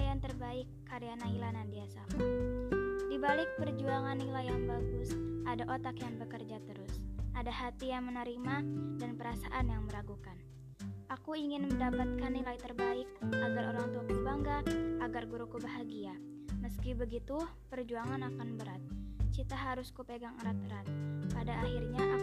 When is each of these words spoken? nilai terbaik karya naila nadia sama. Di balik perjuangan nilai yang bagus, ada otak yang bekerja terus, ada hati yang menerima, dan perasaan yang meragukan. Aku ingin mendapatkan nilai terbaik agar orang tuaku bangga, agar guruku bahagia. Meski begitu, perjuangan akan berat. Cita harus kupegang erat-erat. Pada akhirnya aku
nilai 0.00 0.16
terbaik 0.16 0.68
karya 0.88 1.12
naila 1.20 1.52
nadia 1.52 1.84
sama. 1.92 2.24
Di 3.04 3.20
balik 3.20 3.52
perjuangan 3.60 4.16
nilai 4.16 4.48
yang 4.48 4.64
bagus, 4.64 5.12
ada 5.44 5.68
otak 5.68 6.00
yang 6.00 6.16
bekerja 6.16 6.56
terus, 6.64 7.04
ada 7.36 7.52
hati 7.52 7.92
yang 7.92 8.08
menerima, 8.08 8.64
dan 8.96 9.20
perasaan 9.20 9.68
yang 9.68 9.84
meragukan. 9.84 10.40
Aku 11.12 11.36
ingin 11.36 11.68
mendapatkan 11.68 12.32
nilai 12.32 12.56
terbaik 12.56 13.04
agar 13.28 13.76
orang 13.76 13.92
tuaku 13.92 14.16
bangga, 14.24 14.58
agar 15.04 15.28
guruku 15.28 15.60
bahagia. 15.60 16.16
Meski 16.64 16.96
begitu, 16.96 17.36
perjuangan 17.68 18.24
akan 18.24 18.56
berat. 18.56 18.80
Cita 19.36 19.52
harus 19.52 19.92
kupegang 19.92 20.32
erat-erat. 20.40 20.88
Pada 21.28 21.60
akhirnya 21.60 22.00
aku 22.16 22.19